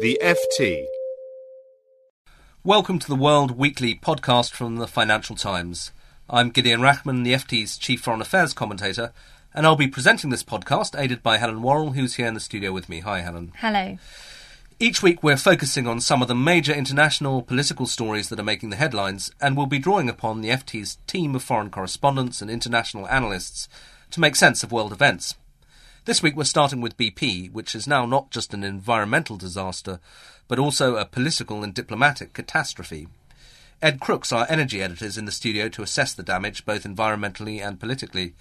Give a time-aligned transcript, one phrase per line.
[0.00, 0.86] The FT.
[2.64, 5.92] Welcome to the World Weekly podcast from the Financial Times.
[6.30, 9.12] I'm Gideon Rachman, the FT's chief foreign affairs commentator,
[9.52, 12.72] and I'll be presenting this podcast aided by Helen Warrell, who's here in the studio
[12.72, 13.00] with me.
[13.00, 13.52] Hi, Helen.
[13.58, 13.98] Hello.
[14.78, 18.70] Each week we're focusing on some of the major international political stories that are making
[18.70, 23.06] the headlines, and we'll be drawing upon the FT's team of foreign correspondents and international
[23.08, 23.68] analysts
[24.12, 25.34] to make sense of world events.
[26.06, 30.00] This week we're starting with BP, which is now not just an environmental disaster,
[30.48, 33.06] but also a political and diplomatic catastrophe.
[33.82, 37.60] Ed Crooks, our energy editor, is in the studio to assess the damage both environmentally
[37.60, 38.32] and politically.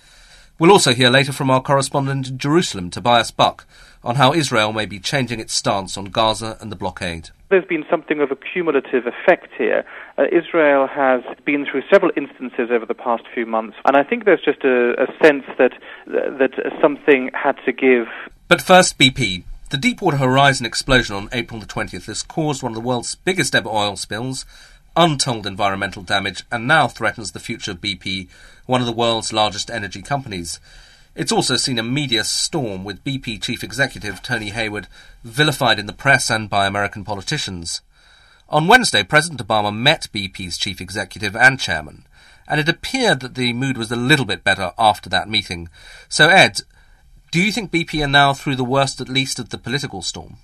[0.58, 3.66] We'll also hear later from our correspondent in Jerusalem, Tobias Buck,
[4.06, 7.32] on how Israel may be changing its stance on Gaza and the blockade.
[7.50, 9.84] There's been something of a cumulative effect here.
[10.18, 14.26] Uh, Israel has been through several instances over the past few months, and I think
[14.26, 15.74] there's just a, a sense that
[16.06, 18.08] that something had to give.
[18.48, 19.44] But first, BP.
[19.72, 23.54] The Deepwater Horizon explosion on April the 20th has caused one of the world's biggest
[23.54, 24.44] ever oil spills,
[24.96, 28.30] untold environmental damage, and now threatens the future of BP,
[28.66, 30.60] one of the world's largest energy companies.
[31.20, 34.88] It's also seen a media storm with BP chief executive Tony Hayward
[35.22, 37.82] vilified in the press and by American politicians.
[38.48, 42.06] On Wednesday, President Obama met BP's chief executive and chairman,
[42.48, 45.68] and it appeared that the mood was a little bit better after that meeting.
[46.08, 46.62] So, Ed,
[47.32, 50.38] do you think BP are now through the worst, at least, of the political storm?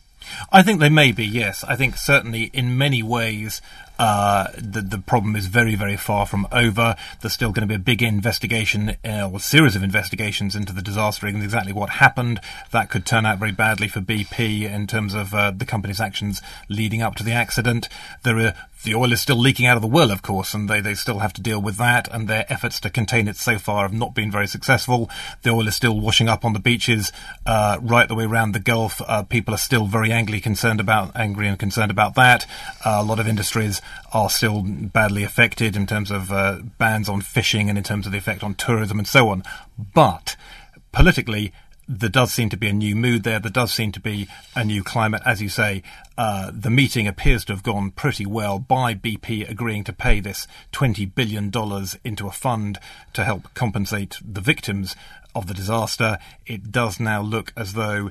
[0.52, 1.64] I think they may be, yes.
[1.64, 3.62] I think certainly in many ways
[4.00, 6.96] uh, the the problem is very very far from over.
[7.22, 10.82] There's still going to be a big investigation uh, or series of investigations into the
[10.82, 12.40] disaster and exactly what happened.
[12.72, 16.42] That could turn out very badly for BP in terms of uh, the company's actions
[16.70, 17.90] leading up to the accident.
[18.24, 18.54] There are
[18.86, 21.20] the oil is still leaking out of the well, of course, and they, they still
[21.20, 24.14] have to deal with that, and their efforts to contain it so far have not
[24.14, 25.10] been very successful.
[25.42, 27.12] The oil is still washing up on the beaches
[27.48, 29.02] uh, right the way around the Gulf.
[29.06, 32.46] Uh, people are still very angry, concerned about angry and concerned about that.
[32.86, 33.82] Uh, a lot of industries
[34.14, 38.12] are still badly affected in terms of uh, bans on fishing and in terms of
[38.12, 39.44] the effect on tourism and so on.
[39.94, 40.36] But
[40.92, 41.52] politically,
[41.88, 43.40] there does seem to be a new mood there.
[43.40, 45.22] There does seem to be a new climate.
[45.26, 45.84] As you say,
[46.18, 50.48] uh, the meeting appears to have gone pretty well by BP agreeing to pay this
[50.72, 51.52] $20 billion
[52.04, 52.80] into a fund
[53.14, 54.96] to help compensate the victims
[55.36, 56.18] of the disaster.
[56.46, 58.10] It does now look as though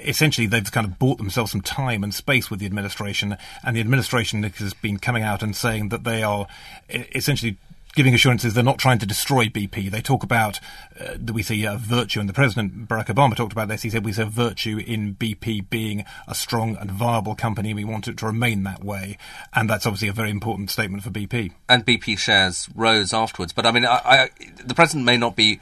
[0.00, 3.80] essentially they've kind of bought themselves some time and space with the administration, and the
[3.80, 6.46] administration has been coming out and saying that they are
[6.88, 7.58] essentially
[7.94, 9.90] giving assurances they're not trying to destroy BP.
[9.90, 10.60] They talk about
[11.00, 13.82] uh, that we see uh, virtue, and the president Barack Obama talked about this.
[13.82, 17.74] He said we see virtue in BP being a strong and viable company.
[17.74, 19.18] We want it to remain that way,
[19.52, 21.52] and that's obviously a very important statement for BP.
[21.68, 23.52] And BP shares rose afterwards.
[23.52, 24.30] But I mean, I, I,
[24.64, 25.60] the president may not be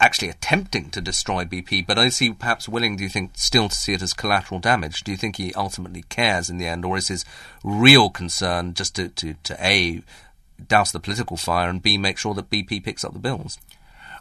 [0.00, 3.74] actually attempting to destroy BP, but is he perhaps willing, do you think, still to
[3.74, 5.02] see it as collateral damage?
[5.02, 7.24] Do you think he ultimately cares in the end, or is his
[7.64, 10.02] real concern just to, to, to A,
[10.68, 13.58] douse the political fire, and B, make sure that BP picks up the bills?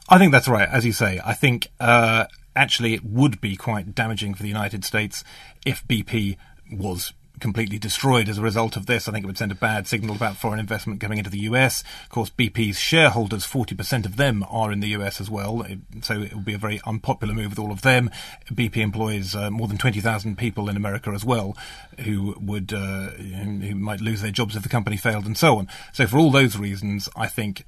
[0.08, 1.19] I think that's right, as you say.
[1.25, 2.25] I think uh,
[2.56, 5.24] actually it would be quite damaging for the United States
[5.66, 6.38] if BP
[6.72, 9.07] was completely destroyed as a result of this.
[9.07, 11.84] I think it would send a bad signal about foreign investment coming into the US.
[12.03, 15.66] Of course, BP's shareholders, 40% of them are in the US as well,
[16.01, 18.09] so it would be a very unpopular move with all of them.
[18.51, 21.56] BP employs uh, more than 20,000 people in America as well
[22.00, 25.67] who would uh, who might lose their jobs if the company failed and so on.
[25.94, 27.66] So for all those reasons, I think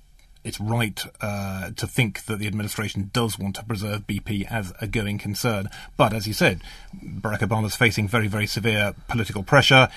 [0.48, 4.88] it's right uh, to think that the administration does want to preserve BP as a
[4.88, 5.70] going concern.
[5.98, 6.62] But as you said,
[6.96, 9.90] Barack Obama's facing very, very severe political pressure.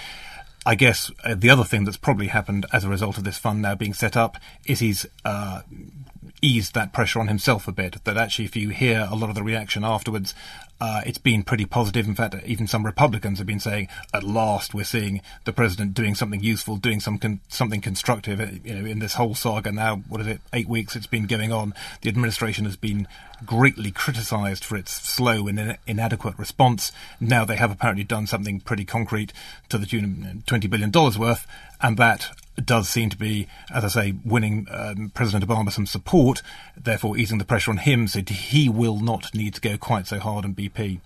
[0.66, 3.62] I guess uh, the other thing that's probably happened as a result of this fund
[3.62, 4.36] now being set up
[4.66, 5.62] is he's uh,
[6.42, 8.04] eased that pressure on himself a bit.
[8.04, 10.34] That actually, if you hear a lot of the reaction afterwards,
[10.80, 12.08] uh, it's been pretty positive.
[12.08, 16.14] In fact, even some Republicans have been saying, "At last, we're seeing the president doing
[16.14, 19.96] something useful, doing some con- something constructive." Uh, you know, in this whole saga now,
[20.08, 20.40] what is it?
[20.52, 21.74] Eight weeks it's been going on.
[22.00, 23.06] The administration has been
[23.44, 26.92] greatly criticised for its slow and in- inadequate response.
[27.20, 29.32] Now they have apparently done something pretty concrete
[29.68, 31.46] to the tune of twenty billion dollars worth,
[31.82, 32.30] and that
[32.64, 36.42] does seem to be, as I say, winning um, President Obama some support,
[36.76, 40.18] therefore easing the pressure on him so he will not need to go quite so
[40.18, 41.00] hard on BP.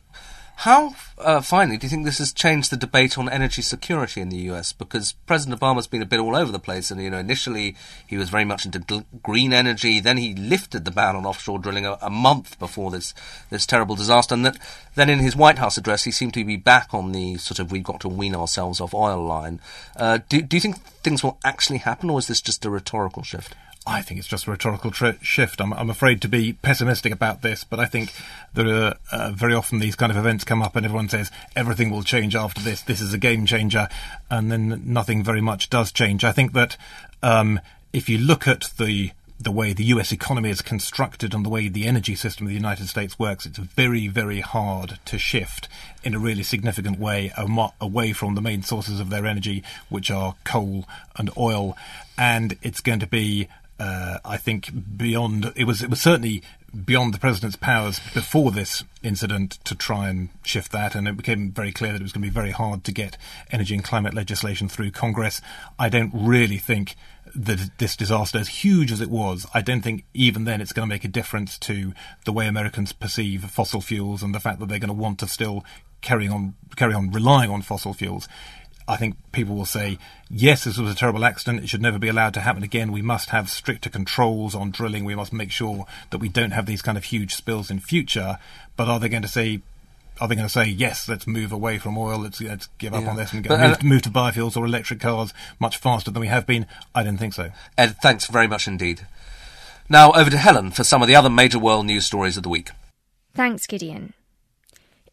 [0.58, 4.28] How, uh, finally, do you think this has changed the debate on energy security in
[4.28, 4.72] the US?
[4.72, 8.16] Because President Obama's been a bit all over the place, and you know, initially he
[8.16, 10.00] was very much into gl- green energy.
[10.00, 13.12] Then he lifted the ban on offshore drilling a, a, month before this
[13.50, 14.58] this terrible disaster, and that,
[14.94, 17.72] then in his White House address, he seemed to be back on the sort of
[17.72, 19.60] "we've got to wean ourselves off oil" line.
[19.96, 23.22] Uh, do, do you think things will actually happen, or is this just a rhetorical
[23.22, 23.54] shift?
[23.86, 25.60] I think it's just a rhetorical tri- shift.
[25.60, 28.12] I'm, I'm, afraid to be pessimistic about this, but I think
[28.54, 31.90] there are uh, very often these kind of events come up and everyone says everything
[31.90, 32.81] will change after this.
[32.81, 33.88] This is a game changer,
[34.31, 36.25] and then nothing very much does change.
[36.25, 36.78] I think that
[37.22, 37.60] um,
[37.92, 41.69] if you look at the the way the US economy is constructed and the way
[41.69, 45.69] the energy system of the United States works, it's very, very hard to shift
[46.02, 47.32] in a really significant way
[47.80, 51.76] away from the main sources of their energy, which are coal and oil.
[52.16, 53.48] And it's going to be
[53.79, 56.43] uh, I think beyond it was it was certainly
[56.85, 61.53] beyond the president's powers before this incident to try and shift that, and it became
[61.53, 63.17] very clear that it was going to be very hard to get
[63.50, 65.41] energy and climate legislation through Congress.
[65.79, 66.97] I don't really think
[67.35, 70.88] that this disaster, as huge as it was, I don't think even then it's going
[70.88, 71.93] to make a difference to
[72.25, 75.29] the way Americans perceive fossil fuels and the fact that they're going to want to
[75.29, 75.65] still
[76.00, 78.29] carry on carry on relying on fossil fuels.
[78.86, 79.98] I think people will say,
[80.28, 81.64] yes, this was a terrible accident.
[81.64, 82.92] It should never be allowed to happen again.
[82.92, 85.04] We must have stricter controls on drilling.
[85.04, 88.38] We must make sure that we don't have these kind of huge spills in future.
[88.76, 89.62] But are they going to say,
[90.20, 93.04] are they going to say, yes, let's move away from oil, let's, let's give up
[93.04, 93.10] yeah.
[93.10, 96.20] on this and go, move, uh, move, to biofuels or electric cars much faster than
[96.20, 96.66] we have been?
[96.94, 97.50] I don't think so.
[97.78, 99.06] Ed, thanks very much indeed.
[99.88, 102.48] Now over to Helen for some of the other major world news stories of the
[102.50, 102.70] week.
[103.34, 104.12] Thanks, Gideon.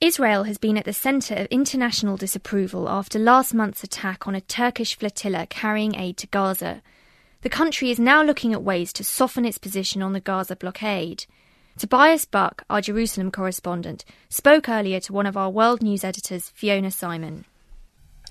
[0.02, 4.42] Israel has been at the centre of international disapproval after last month's attack on a
[4.42, 6.82] Turkish flotilla carrying aid to Gaza.
[7.44, 11.28] The country is now looking at ways to soften its position on the Gaza blockade.
[11.78, 16.90] Tobias Buck, our Jerusalem correspondent, spoke earlier to one of our world news editors, Fiona
[16.90, 17.46] Simon.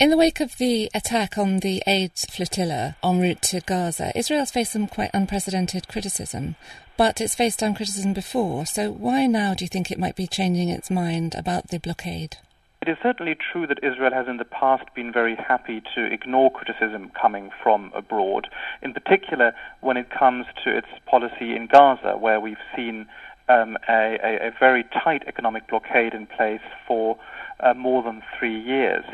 [0.01, 4.51] In the wake of the attack on the aid flotilla en route to Gaza, Israel's
[4.51, 6.57] faced some quite unprecedented criticism
[7.01, 8.67] but it's faced down criticism before.
[8.67, 12.37] So why now do you think it might be changing its mind about the blockade?
[12.83, 16.53] It is certainly true that Israel has in the past been very happy to ignore
[16.53, 18.49] criticism coming from abroad,
[18.83, 23.07] in particular when it comes to its policy in Gaza, where we've seen
[23.49, 27.19] um, a, a, a, very tight economic blockade in place for
[27.63, 29.05] uh, more than three years.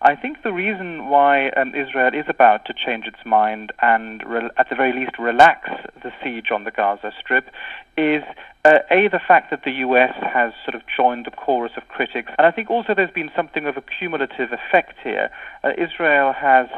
[0.00, 4.50] I think the reason why um, Israel is about to change its mind and, re-
[4.58, 5.70] at the very least, relax
[6.02, 7.46] the siege on the Gaza Strip
[7.96, 8.22] is
[8.64, 10.14] uh, a the fact that the U.S.
[10.20, 13.66] has sort of joined the chorus of critics, and I think also there's been something
[13.66, 15.30] of a cumulative effect here.
[15.62, 16.68] Uh, Israel has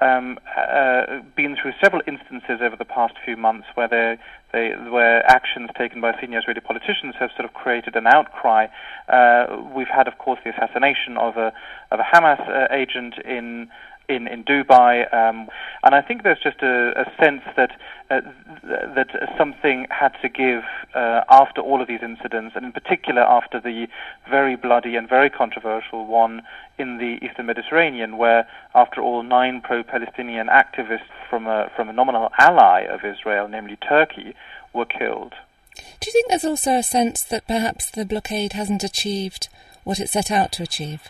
[0.00, 4.18] um, uh, been through several instances over the past few months where they,
[4.52, 8.66] they, where actions taken by senior Israeli politicians have sort of created an outcry.
[9.08, 11.52] Uh, we've had, of course, the assassination of a
[11.90, 13.68] of a Hamas uh, agent in
[14.08, 15.48] in in Dubai, um,
[15.82, 17.72] and I think there's just a, a sense that
[18.10, 18.20] uh,
[18.94, 20.62] that something had to give
[20.94, 23.88] uh, after all of these incidents, and in particular after the
[24.28, 26.42] very bloody and very controversial one
[26.78, 32.30] in the Eastern Mediterranean, where, after all, nine pro-Palestinian activists from a from a nominal
[32.38, 34.34] ally of Israel, namely Turkey,
[34.72, 35.34] were killed.
[36.00, 39.48] Do you think there's also a sense that perhaps the blockade hasn't achieved
[39.84, 41.08] what it set out to achieve?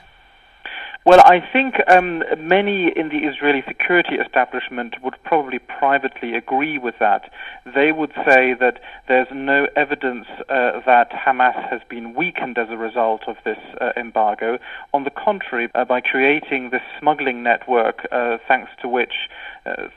[1.07, 6.97] Well, I think um, many in the Israeli security establishment would probably privately agree with
[6.99, 7.31] that.
[7.65, 12.77] They would say that there's no evidence uh, that Hamas has been weakened as a
[12.77, 14.59] result of this uh, embargo.
[14.93, 19.29] On the contrary, uh, by creating this smuggling network, uh, thanks to which
[19.67, 19.89] uh,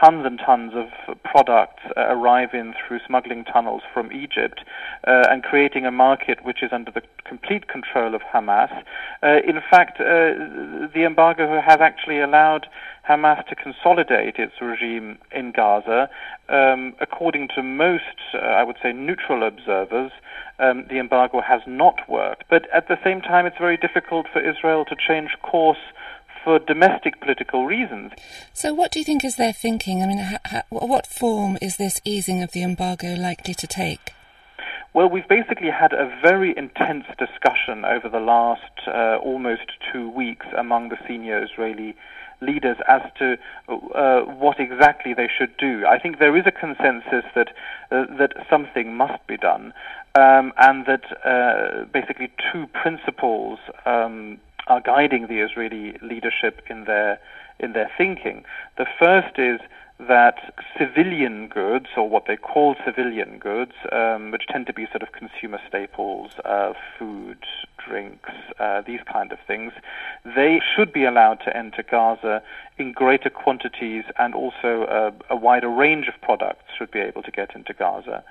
[0.00, 0.88] tons and tons of
[1.22, 4.60] products uh, arrive in through smuggling tunnels from Egypt,
[5.04, 8.70] and creating a market which is under the complete control of Hamas.
[9.22, 12.66] in fact, the embargo has actually allowed
[13.08, 16.08] Hamas to consolidate its regime in Gaza.
[16.48, 20.12] Um, according to most, uh, I would say, neutral observers,
[20.58, 22.44] um, the embargo has not worked.
[22.48, 25.78] But at the same time, it's very difficult for Israel to change course
[26.44, 28.12] for domestic political reasons.
[28.52, 30.02] So, what do you think is their thinking?
[30.02, 34.12] I mean, ha- ha- what form is this easing of the embargo likely to take?
[34.94, 40.46] Well, we've basically had a very intense discussion over the last uh, almost two weeks
[40.56, 41.96] among the senior Israeli
[42.42, 45.86] leaders as to uh, what exactly they should do.
[45.86, 47.48] I think there is a consensus that
[47.90, 49.72] uh, that something must be done,
[50.14, 57.18] um, and that uh, basically two principles um, are guiding the Israeli leadership in their
[57.58, 58.44] in their thinking.
[58.76, 59.60] The first is
[60.08, 65.02] that civilian goods, or what they call civilian goods, um, which tend to be sort
[65.02, 67.38] of consumer staples, uh, food,
[67.86, 69.72] drinks, uh, these kind of things,
[70.24, 72.42] they should be allowed to enter Gaza
[72.78, 77.30] in greater quantities, and also uh, a wider range of products should be able to
[77.30, 78.24] get into Gaza.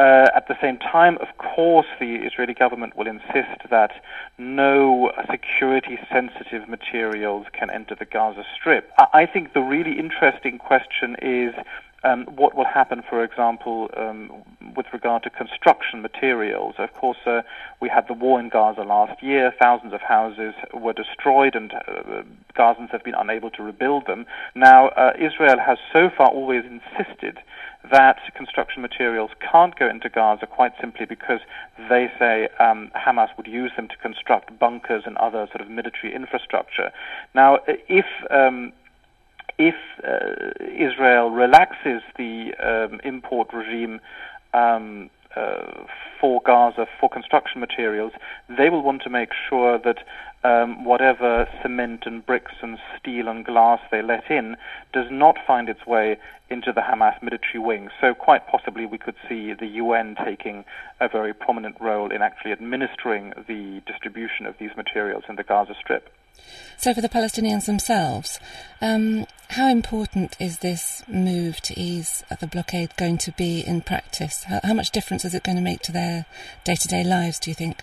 [0.00, 3.90] Uh, at the same time, of course, the Israeli government will insist that
[4.38, 8.90] no security sensitive materials can enter the Gaza Strip.
[9.12, 11.52] I think the really interesting question is
[12.02, 14.30] um, what will happen, for example, um,
[14.76, 16.74] with regard to construction materials.
[16.78, 17.42] Of course, uh,
[17.80, 19.52] we had the war in Gaza last year.
[19.60, 22.22] Thousands of houses were destroyed, and uh,
[22.56, 24.26] Gazans have been unable to rebuild them.
[24.54, 27.38] Now, uh, Israel has so far always insisted
[27.90, 31.40] that construction materials can't go into Gaza quite simply because
[31.88, 36.14] they say um, Hamas would use them to construct bunkers and other sort of military
[36.14, 36.92] infrastructure.
[37.34, 38.72] Now, if um,
[39.60, 44.00] if uh, Israel relaxes the um, import regime
[44.54, 45.84] um, uh,
[46.18, 48.12] for Gaza for construction materials,
[48.48, 49.98] they will want to make sure that
[50.42, 54.56] um, whatever cement and bricks and steel and glass they let in
[54.94, 56.16] does not find its way
[56.48, 57.90] into the Hamas military wing.
[58.00, 60.64] So, quite possibly, we could see the UN taking
[61.00, 65.74] a very prominent role in actually administering the distribution of these materials in the Gaza
[65.78, 66.08] Strip.
[66.76, 68.40] So, for the Palestinians themselves,
[68.80, 74.44] um, how important is this move to ease the blockade going to be in practice?
[74.44, 76.26] How, how much difference is it going to make to their
[76.64, 77.82] day to day lives, do you think?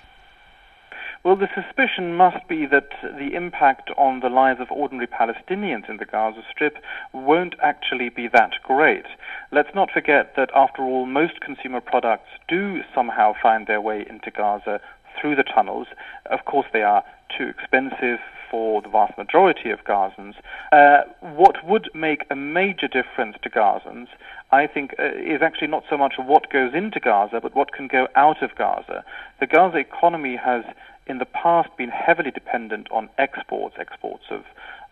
[1.23, 5.97] Well, the suspicion must be that the impact on the lives of ordinary Palestinians in
[5.97, 6.77] the Gaza Strip
[7.11, 9.05] won't actually be that great.
[9.51, 14.31] Let's not forget that, after all, most consumer products do somehow find their way into
[14.31, 14.79] Gaza
[15.19, 15.87] through the tunnels.
[16.27, 17.03] Of course, they are
[17.37, 20.35] too expensive for the vast majority of Gazans.
[20.71, 24.07] Uh, what would make a major difference to Gazans,
[24.51, 27.87] I think, uh, is actually not so much what goes into Gaza, but what can
[27.87, 29.03] go out of Gaza.
[29.39, 30.63] The Gaza economy has,
[31.05, 34.43] in the past, been heavily dependent on exports, exports of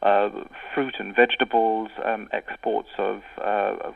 [0.01, 0.29] uh,
[0.73, 3.95] fruit and vegetables, um, exports of, uh, of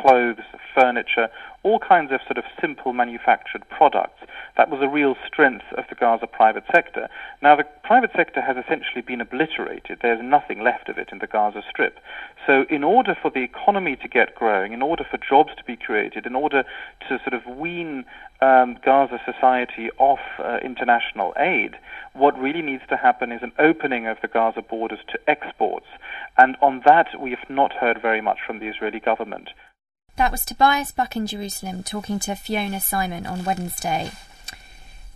[0.00, 1.28] clothes, furniture,
[1.62, 4.20] all kinds of sort of simple manufactured products.
[4.56, 7.08] That was a real strength of the Gaza private sector.
[7.42, 9.98] Now, the private sector has essentially been obliterated.
[10.02, 11.98] There's nothing left of it in the Gaza Strip.
[12.46, 15.76] So, in order for the economy to get growing, in order for jobs to be
[15.76, 16.64] created, in order
[17.08, 18.04] to sort of wean
[18.40, 21.76] um, Gaza society off uh, international aid,
[22.14, 25.86] what really needs to happen is an opening of the Gaza borders to exports.
[26.36, 29.50] And on that, we have not heard very much from the Israeli government.
[30.18, 34.10] That was Tobias Buck in Jerusalem talking to Fiona Simon on Wednesday.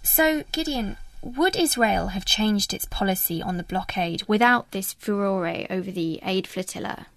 [0.05, 5.91] So, Gideon, would Israel have changed its policy on the blockade without this furore over
[5.91, 7.09] the aid flotilla?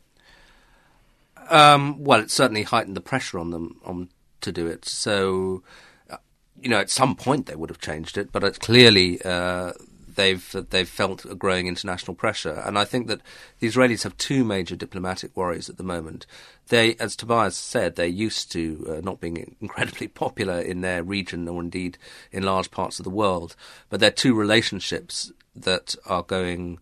[1.48, 4.10] Um, well, it certainly heightened the pressure on them on
[4.42, 4.86] to do it.
[4.86, 5.62] So,
[6.10, 6.18] uh,
[6.60, 9.74] you know, at some point they would have changed it, but it's clearly uh,
[10.16, 13.22] they've they've felt a growing international pressure, and I think that
[13.60, 16.26] the Israelis have two major diplomatic worries at the moment.
[16.68, 21.48] They, as Tobias said, they're used to uh, not being incredibly popular in their region
[21.48, 21.98] or indeed
[22.32, 23.56] in large parts of the world,
[23.90, 26.80] but they're two relationships that are going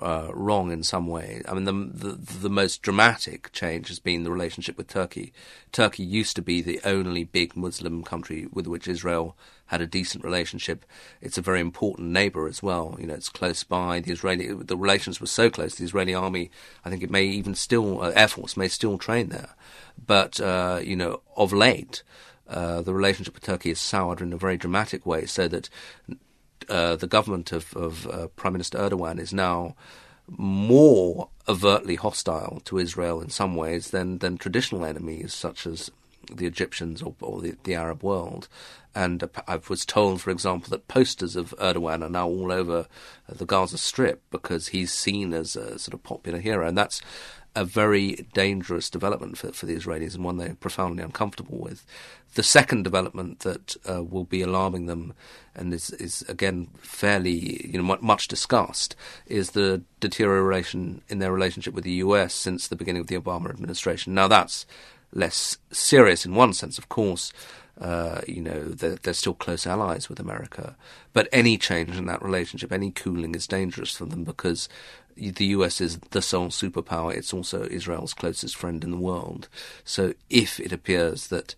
[0.00, 1.42] uh, wrong in some way.
[1.48, 5.32] I mean, the, the, the most dramatic change has been the relationship with Turkey.
[5.72, 9.36] Turkey used to be the only big Muslim country with which Israel
[9.66, 10.84] had a decent relationship.
[11.20, 12.96] It's a very important neighbour as well.
[12.98, 14.00] You know, it's close by.
[14.00, 15.74] The Israeli the relations were so close.
[15.74, 16.50] The Israeli army,
[16.84, 19.54] I think, it may even still uh, air force may still train there,
[20.06, 22.02] but uh, you know, of late.
[22.46, 25.70] Uh, the relationship with Turkey has soured in a very dramatic way, so that
[26.68, 29.74] uh, the government of, of uh, Prime Minister Erdogan is now
[30.28, 35.90] more overtly hostile to Israel in some ways than, than traditional enemies such as
[36.32, 38.48] the Egyptians or, or the, the, Arab world.
[38.94, 42.86] And I was told, for example, that posters of Erdogan are now all over
[43.28, 46.68] the Gaza Strip because he's seen as a sort of popular hero.
[46.68, 47.00] And that's
[47.56, 51.86] a very dangerous development for, for the Israelis and one they're profoundly uncomfortable with.
[52.34, 55.14] The second development that uh, will be alarming them
[55.54, 58.96] and is, is again fairly you know much discussed
[59.26, 63.50] is the deterioration in their relationship with the US since the beginning of the Obama
[63.50, 64.14] administration.
[64.14, 64.66] Now that's
[65.12, 67.32] less serious in one sense, of course.
[67.80, 70.76] Uh, you know, they're, they're, still close allies with America.
[71.12, 74.68] But any change in that relationship, any cooling is dangerous for them because
[75.16, 77.12] the US is the sole superpower.
[77.12, 79.48] It's also Israel's closest friend in the world.
[79.84, 81.56] So if it appears that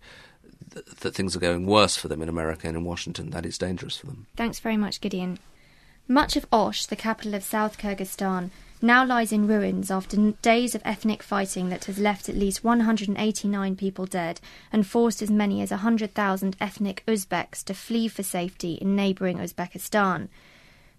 [0.99, 3.97] that things are going worse for them in America and in Washington, that is dangerous
[3.97, 4.27] for them.
[4.35, 5.39] Thanks very much, Gideon.
[6.07, 8.49] Much of Osh, the capital of South Kyrgyzstan,
[8.81, 13.75] now lies in ruins after days of ethnic fighting that has left at least 189
[13.75, 14.39] people dead
[14.71, 20.27] and forced as many as 100,000 ethnic Uzbeks to flee for safety in neighbouring Uzbekistan.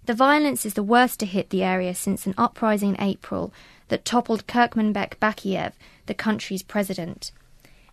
[0.06, 3.52] The violence is the worst to hit the area since an uprising in April
[3.88, 5.72] that toppled Kurmanbek Bakiev,
[6.06, 7.30] the country's president.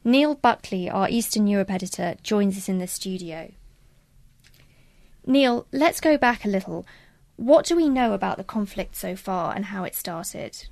[0.04, 3.52] Neil Buckley, our Eastern Europe editor, joins us in the studio.
[5.26, 6.86] Neil, let's go back a little.
[7.38, 10.66] What do we know about the conflict so far and how it started?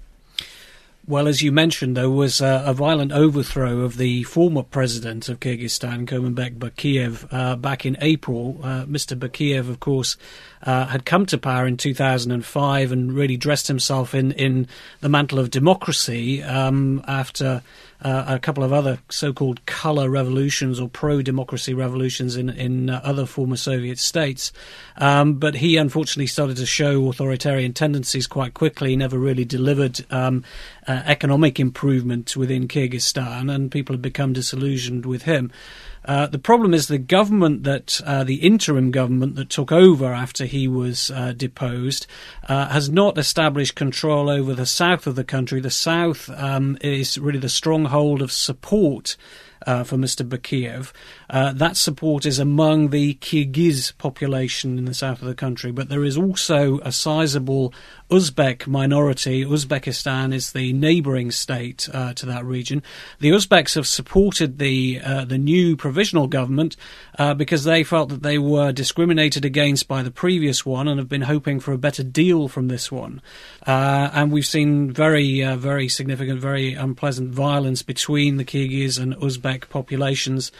[1.05, 5.41] Well, as you mentioned, there was a, a violent overthrow of the former president of
[5.41, 8.57] Kyrgyzstan, Kurmanbek Bakiev, uh, back in April.
[8.63, 9.19] Uh, Mr.
[9.19, 10.15] Bakiev, of course,
[10.61, 14.65] uh, had come to power in 2005 and really dressed himself in, in
[15.01, 17.61] the mantle of democracy um, after
[18.03, 23.25] uh, a couple of other so-called color revolutions or pro-democracy revolutions in in uh, other
[23.25, 24.51] former Soviet states.
[24.97, 28.91] Um, but he unfortunately started to show authoritarian tendencies quite quickly.
[28.91, 30.43] He never really delivered um,
[30.87, 35.51] uh, economic improvement within Kyrgyzstan, and people had become disillusioned with him.
[36.05, 40.45] Uh, the problem is the government that uh, the interim government that took over after
[40.45, 42.07] he was uh, deposed
[42.49, 45.61] uh, has not established control over the south of the country.
[45.61, 49.15] The south um, is really the stronghold of support
[49.65, 50.27] uh, for Mr.
[50.27, 50.91] Bakiev.
[51.29, 55.89] Uh, that support is among the Kyrgyz population in the south of the country, but
[55.89, 57.73] there is also a sizable
[58.09, 59.43] Uzbek minority.
[59.43, 62.83] Uzbekistan is the neighbouring state uh, to that region.
[63.19, 66.75] The Uzbeks have supported the uh, the new provisional government
[67.17, 71.09] uh, because they felt that they were discriminated against by the previous one and have
[71.09, 73.21] been hoping for a better deal from this one.
[73.65, 80.51] And we've seen very very significant, very unpleasant violence between the Kyrgyz and Uzbek populations.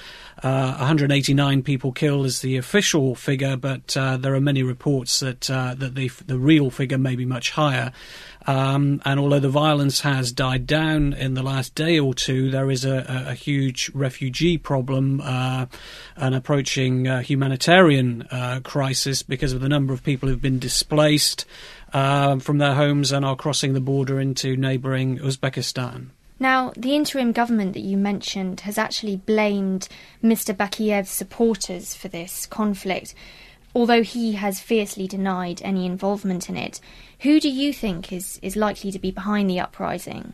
[0.42, 5.50] Uh, 189 people killed is the official figure, but uh, there are many reports that
[5.50, 7.92] uh, that the the real figure may be much higher.
[8.46, 12.70] Um, and although the violence has died down in the last day or two, there
[12.70, 15.68] is a, a, huge refugee problem, uh,
[16.18, 21.46] an approaching uh, humanitarian uh, crisis because of the number of people who've been displaced
[21.92, 26.10] from their homes and are crossing the border into neighbouring Uzbekistan.
[26.40, 29.88] Now, the interim government that you mentioned has actually blamed
[30.24, 30.56] Mr.
[30.56, 33.14] Bakiev's supporters for this conflict,
[33.76, 36.80] although he has fiercely denied any involvement in it.
[37.22, 40.34] Who do you think is, is likely to be behind the uprising?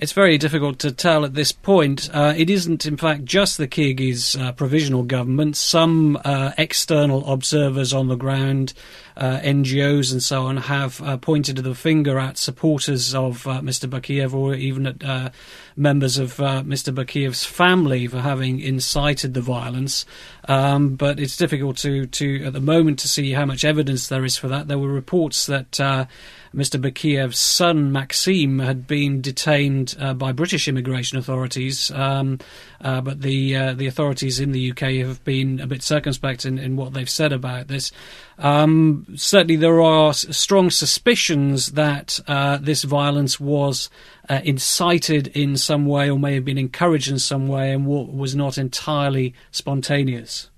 [0.00, 2.08] It's very difficult to tell at this point.
[2.10, 5.58] Uh, it isn't, in fact, just the Kyrgyz uh, provisional government.
[5.58, 8.72] Some uh, external observers on the ground,
[9.14, 13.90] uh, NGOs and so on, have uh, pointed the finger at supporters of uh, Mr.
[13.90, 15.34] Bakiev or even at
[15.76, 16.94] members of Mr.
[16.94, 20.06] Bakiev's family for having incited the violence.
[20.48, 24.24] Um, but it's difficult to, to, at the moment, to see how much evidence there
[24.24, 24.66] is for that.
[24.66, 26.08] There were reports that
[26.54, 26.80] Mr.
[26.80, 32.38] Bakiev's son, Maxim, had been detained uh, by British immigration authorities, um,
[32.80, 36.58] uh, but the uh, the authorities in the UK have been a bit circumspect in,
[36.58, 37.92] in what they've said about this.
[38.38, 43.88] Um, certainly, there are strong suspicions that uh, this violence was
[44.28, 48.34] uh, incited in some way or may have been encouraged in some way and was
[48.34, 50.50] not entirely spontaneous.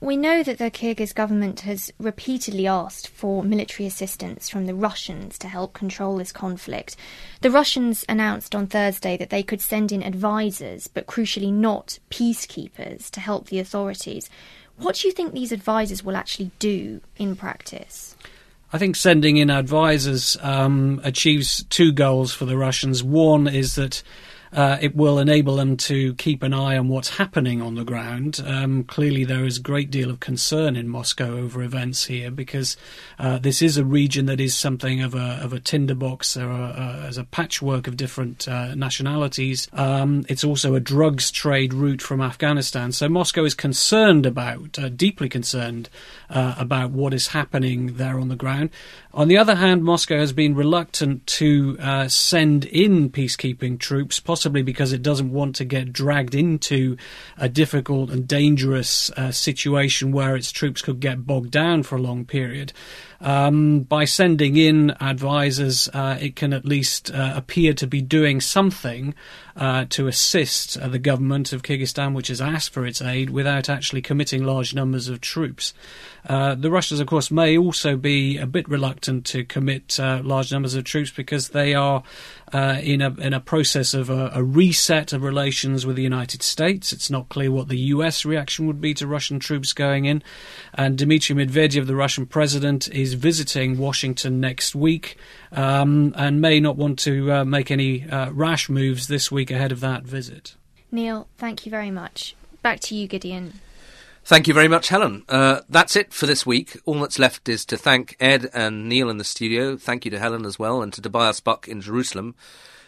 [0.00, 5.36] We know that the Kyrgyz government has repeatedly asked for military assistance from the Russians
[5.38, 6.96] to help control this conflict.
[7.40, 13.10] The Russians announced on Thursday that they could send in advisors, but crucially not peacekeepers,
[13.10, 14.30] to help the authorities.
[14.76, 18.14] What do you think these advisors will actually do in practice?
[18.72, 23.02] I think sending in advisors um, achieves two goals for the Russians.
[23.02, 24.04] One is that
[24.52, 28.40] uh, it will enable them to keep an eye on what's happening on the ground.
[28.44, 32.76] Um, clearly, there is a great deal of concern in Moscow over events here because
[33.18, 36.34] uh, this is a region that is something of a of a tinderbox.
[36.34, 39.68] There are uh, as a patchwork of different uh, nationalities.
[39.72, 42.92] Um, it's also a drugs trade route from Afghanistan.
[42.92, 45.88] So Moscow is concerned about, uh, deeply concerned
[46.30, 48.70] uh, about what is happening there on the ground.
[49.14, 51.76] On the other hand, Moscow has been reluctant to
[52.08, 56.96] send in peacekeeping troops possibly because it doesn't want to get dragged into
[57.36, 62.02] a difficult and dangerous uh, situation where its troops could get bogged down for a
[62.02, 62.72] long period.
[63.20, 68.40] Um, by sending in advisors, uh, it can at least uh, appear to be doing
[68.40, 69.12] something
[69.56, 73.68] uh, to assist uh, the government of Kyrgyzstan, which has asked for its aid, without
[73.68, 75.74] actually committing large numbers of troops.
[76.28, 80.52] Uh, the Russians, of course, may also be a bit reluctant to commit uh, large
[80.52, 82.04] numbers of troops because they are
[82.52, 86.92] in a in a process of a, a, reset of relations with the United States.
[86.92, 90.22] It's not clear what the US reaction would be to Russian troops going in.
[90.72, 95.16] And Dmitry Medvedev, the Russian president, is visiting Washington next week
[95.52, 99.72] um, and may not want to uh, make any uh, rash moves this week ahead
[99.72, 100.54] of that visit.
[100.92, 102.36] Neil, thank you very much.
[102.62, 103.60] Back to you, Gideon.
[104.24, 105.24] Thank you very much, Helen.
[105.26, 106.78] Uh, that's it for this week.
[106.84, 109.78] All that's left is to thank Ed and Neil in the studio.
[109.78, 112.34] Thank you to Helen as well, and to Tobias Buck in Jerusalem.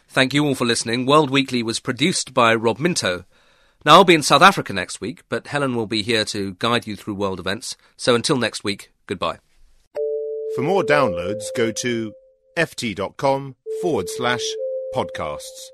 [0.06, 1.06] Thank you all for listening.
[1.06, 3.24] World Weekly was produced by Rob Minto.
[3.86, 6.86] Now, I'll be in South Africa next week, but Helen will be here to guide
[6.86, 7.76] you through world events.
[7.96, 9.38] So until next week, goodbye.
[10.56, 12.12] For more downloads, go to
[12.56, 14.42] ft.com forward slash
[14.92, 15.68] podcasts.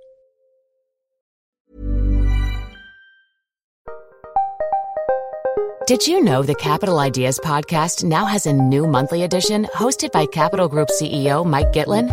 [5.87, 10.27] Did you know the Capital Ideas podcast now has a new monthly edition hosted by
[10.27, 12.11] Capital Group CEO Mike Gitlin?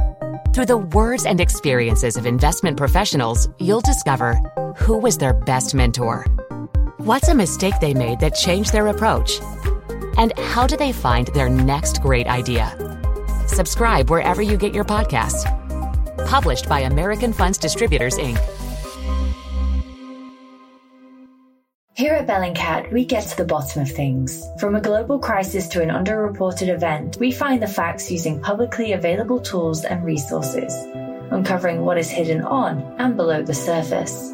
[0.54, 4.36] Through the words and experiences of investment professionals, you'll discover
[4.78, 6.26] who was their best mentor,
[6.98, 9.40] what's a mistake they made that changed their approach,
[10.18, 12.76] and how do they find their next great idea.
[13.48, 15.44] Subscribe wherever you get your podcasts.
[16.28, 18.40] Published by American Funds Distributors, Inc.
[21.96, 24.44] Here at Bellingcat, we get to the bottom of things.
[24.60, 29.40] From a global crisis to an underreported event, we find the facts using publicly available
[29.40, 30.74] tools and resources,
[31.30, 34.34] uncovering what is hidden on and below the surface.